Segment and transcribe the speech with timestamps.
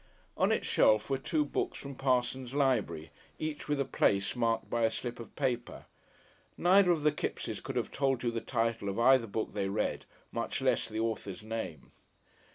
[0.35, 4.81] On its shelf were two books from Parsons' Library, each with a "place" marked by
[4.81, 5.85] a slip of paper;
[6.57, 10.05] neither of the Kippses could have told you the title of either book they read,
[10.31, 11.91] much less the author's name.